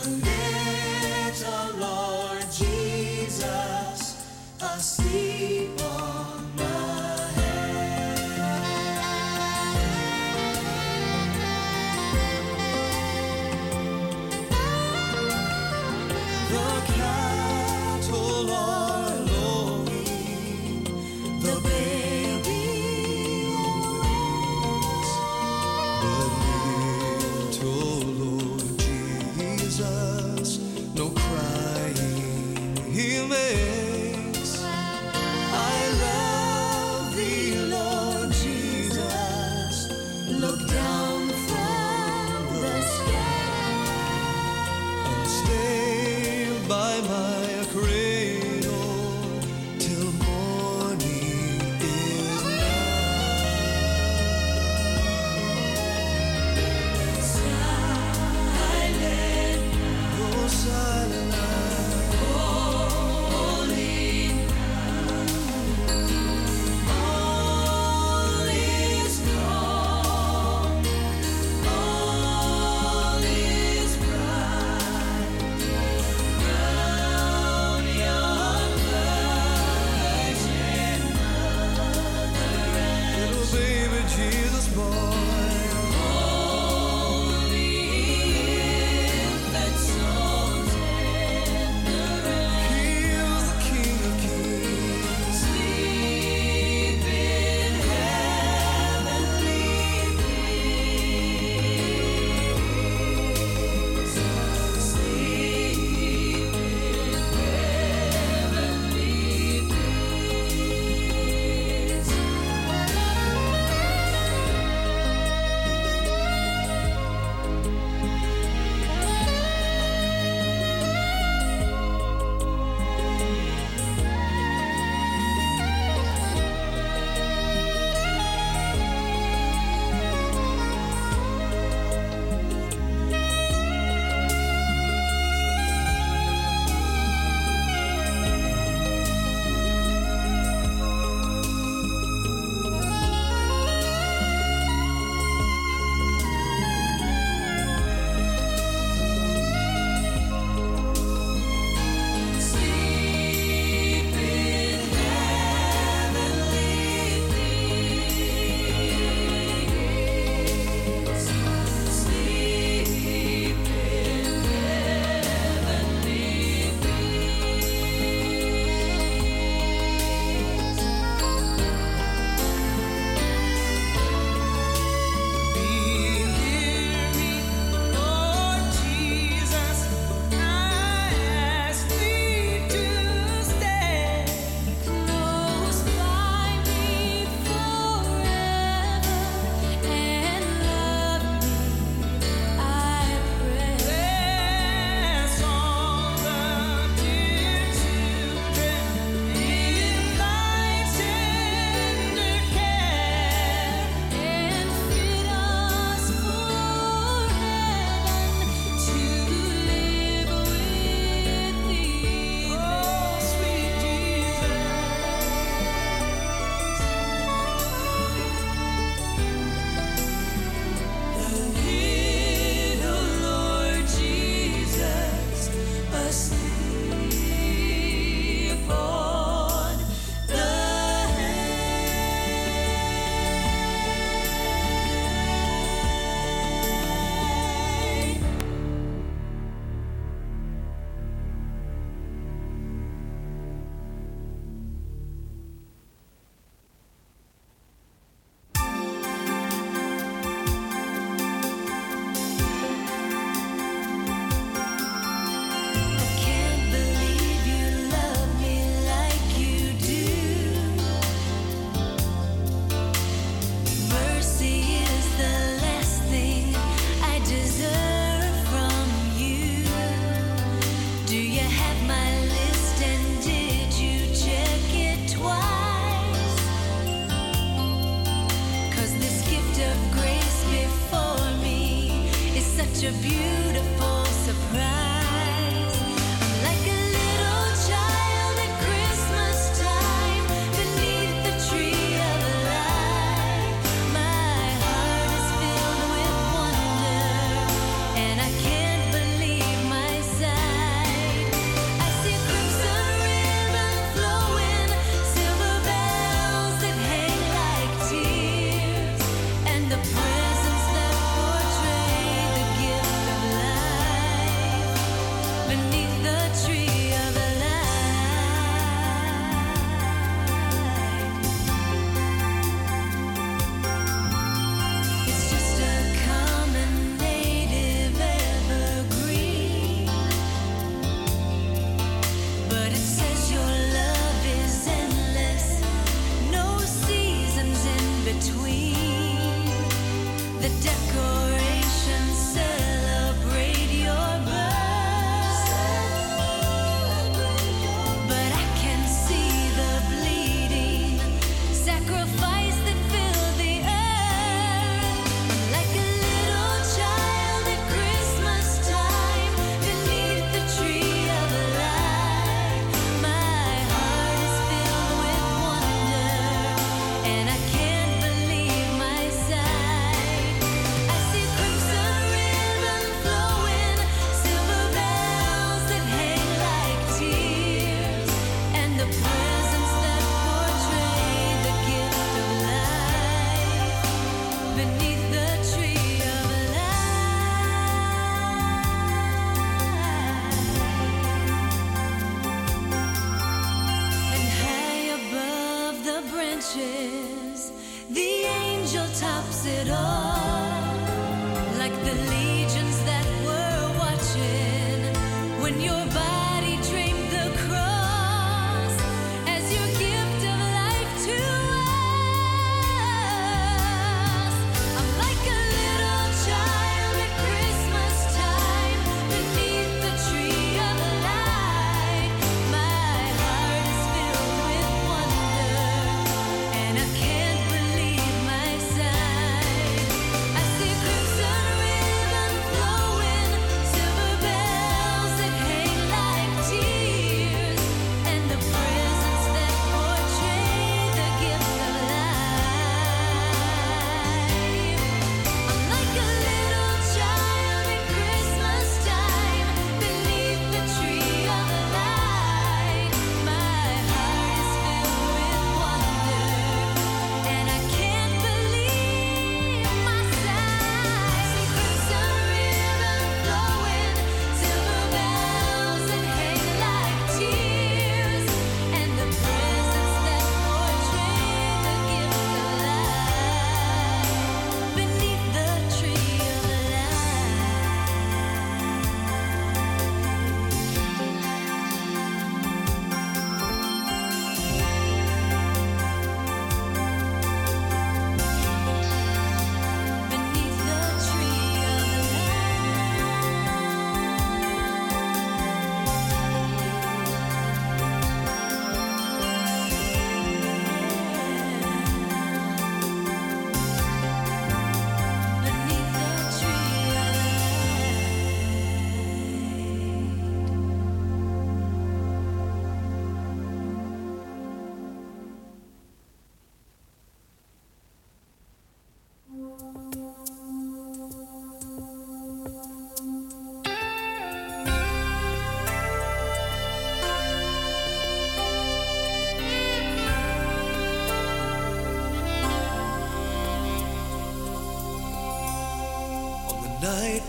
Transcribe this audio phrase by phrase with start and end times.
[0.00, 4.26] little Lord Jesus
[4.60, 5.61] asleep.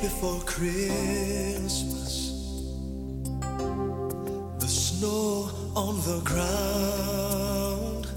[0.03, 2.03] before Christmas.
[4.59, 8.07] The snow on the ground,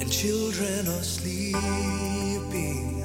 [0.00, 2.95] and children are sleeping.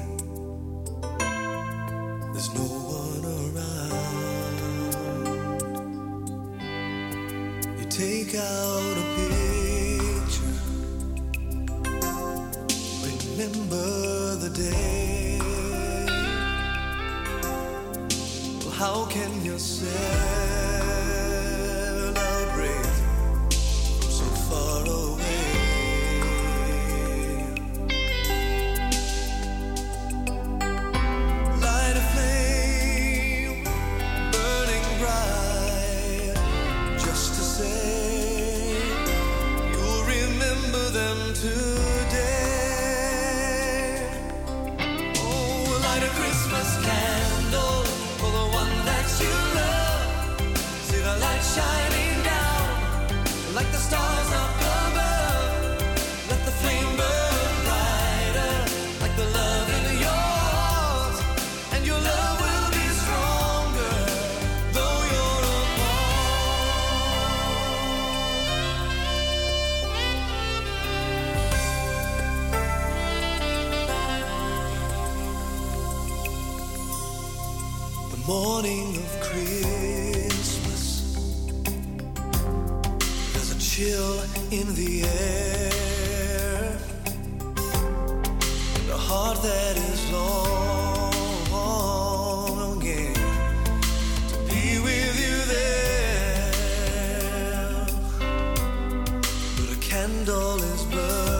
[100.12, 101.31] and all is blurred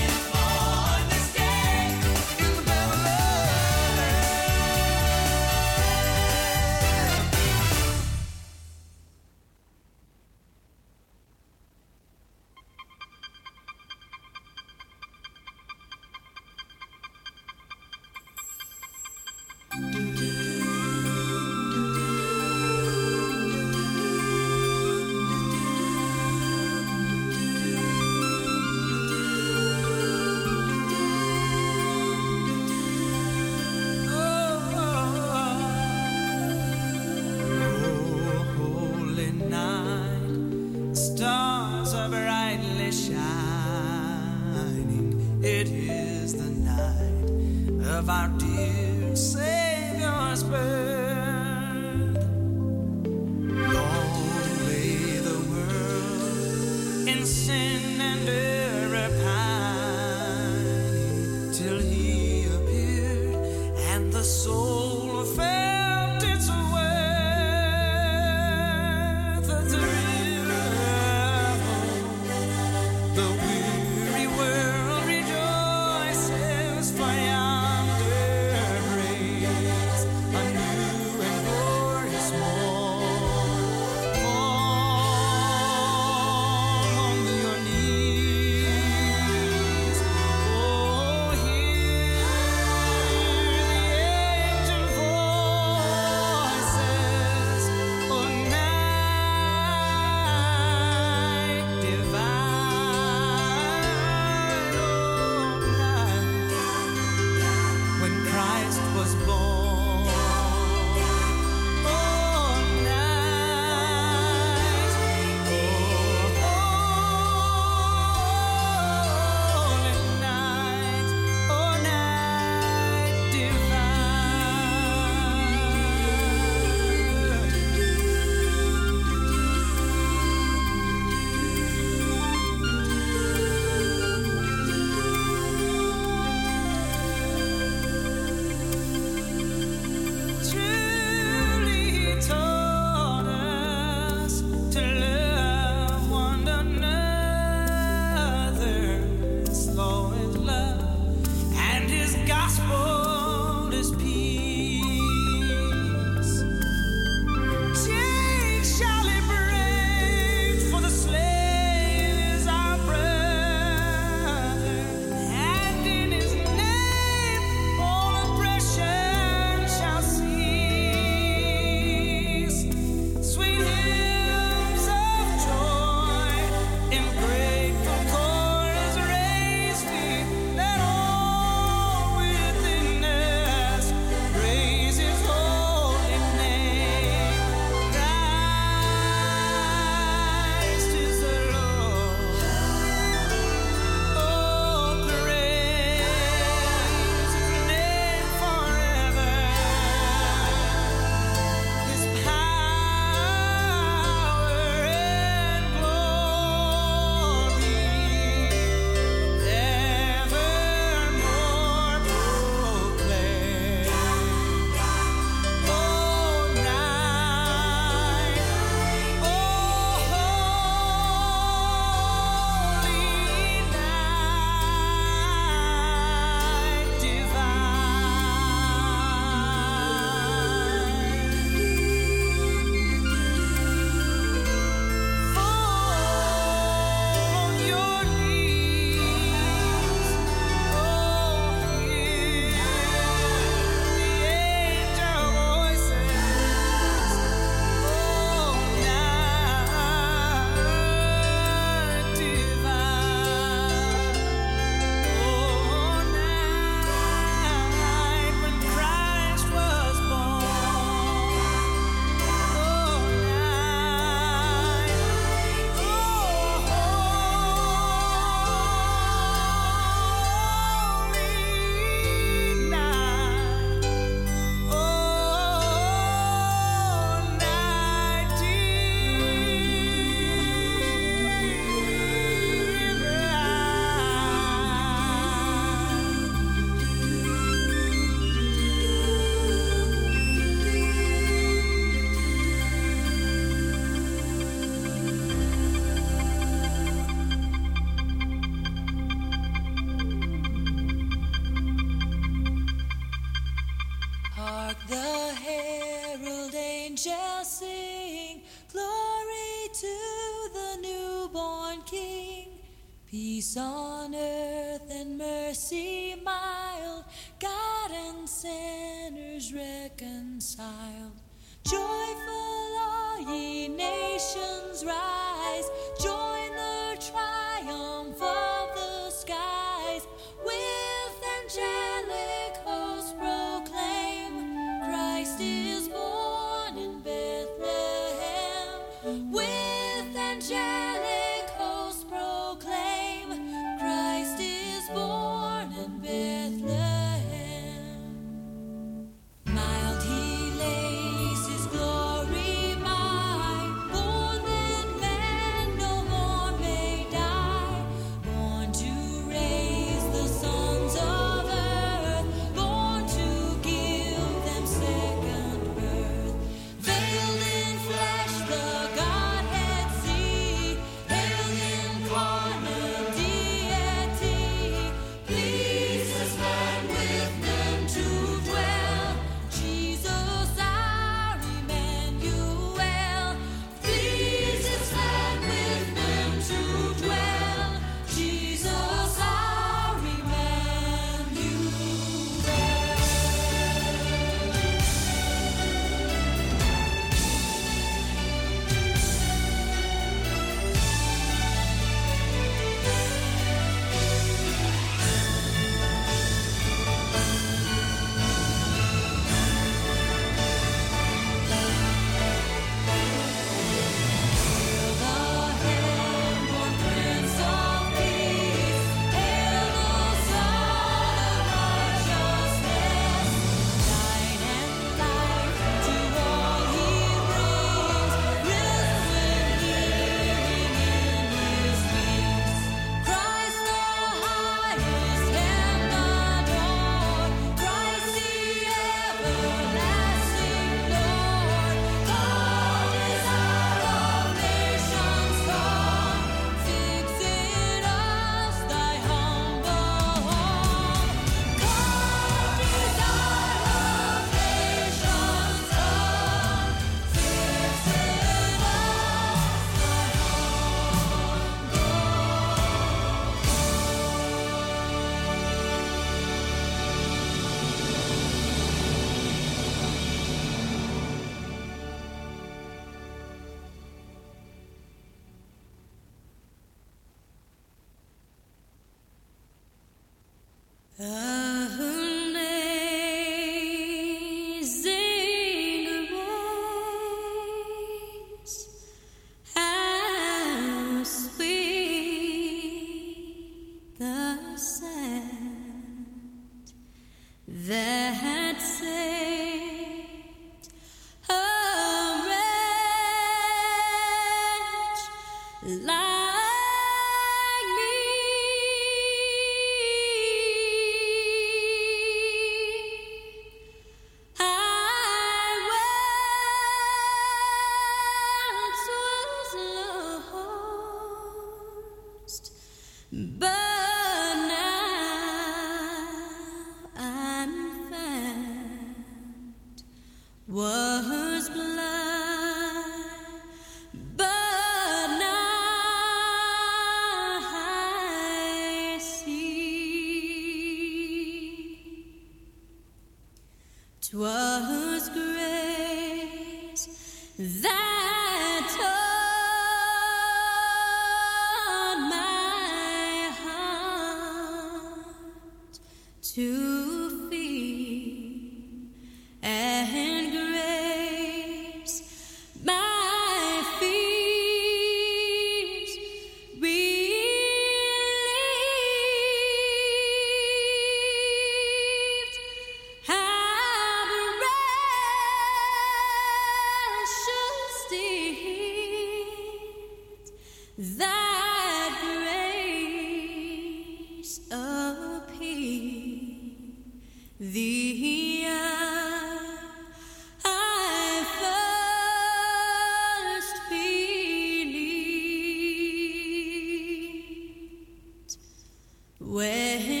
[599.31, 600.00] When.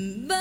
[0.00, 0.39] Bye.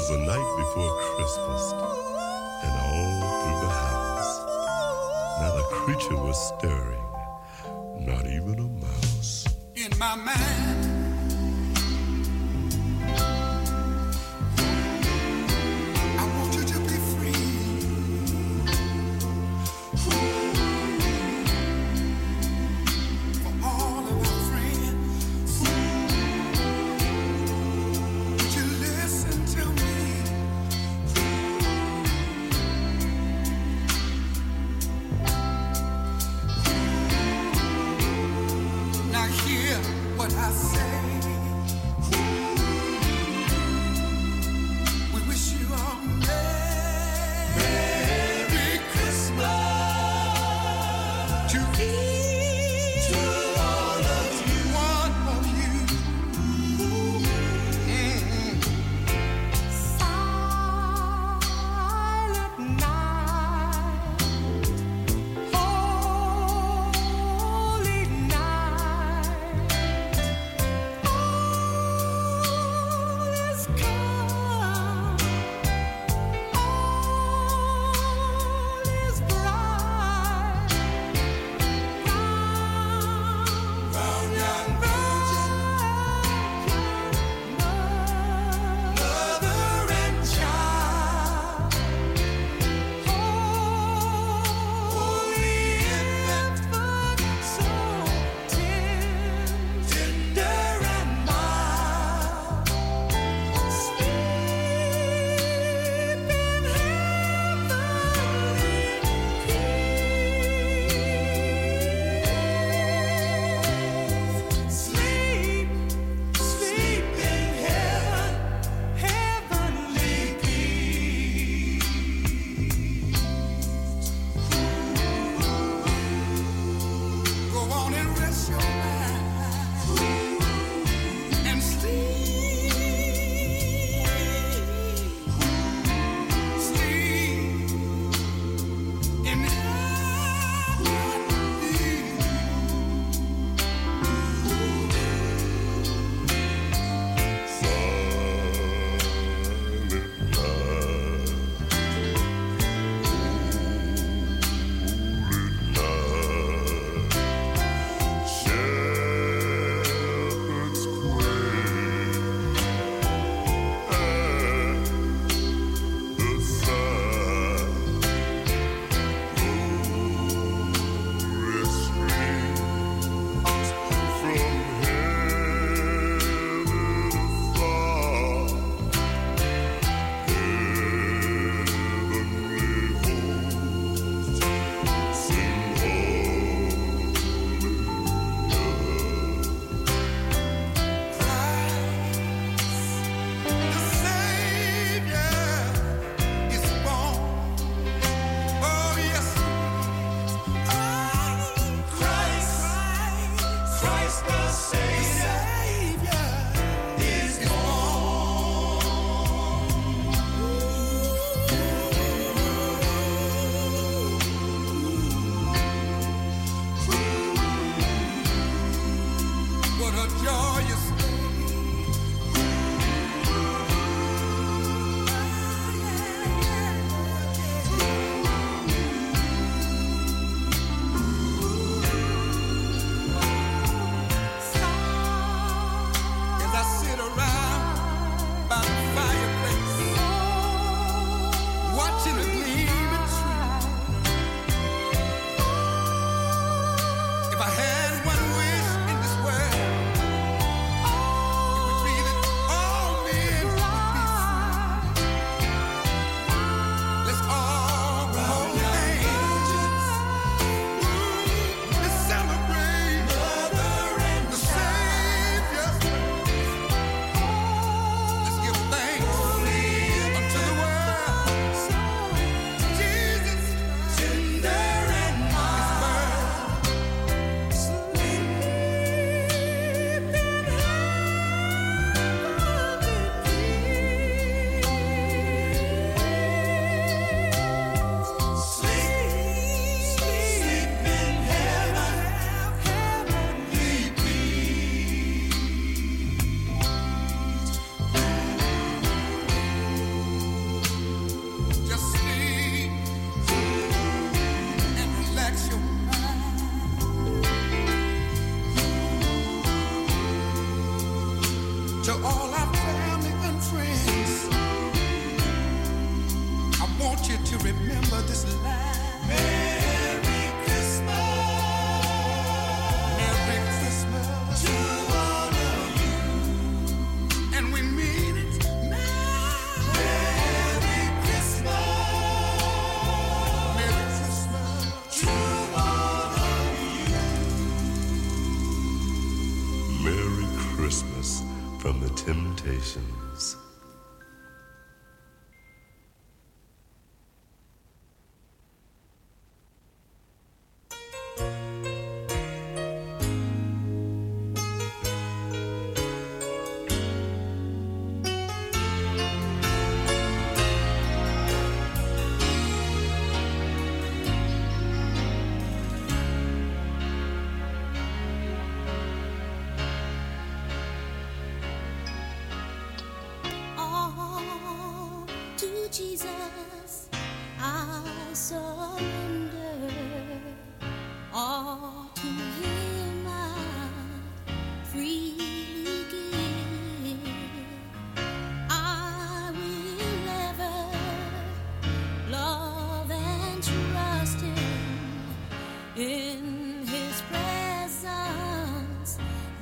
[0.00, 1.72] was the night before Christmas,
[2.62, 4.34] and all through the house,
[5.40, 7.04] not a creature was stirring,
[7.98, 9.46] not even a mouse.
[9.74, 10.79] In my mind.